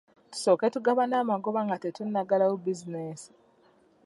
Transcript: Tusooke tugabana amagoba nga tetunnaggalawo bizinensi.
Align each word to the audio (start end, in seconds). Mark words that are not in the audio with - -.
Tusooke 0.31 0.65
tugabana 0.73 1.15
amagoba 1.23 1.59
nga 1.65 1.75
tetunnaggalawo 1.83 2.53
bizinensi. 2.63 3.29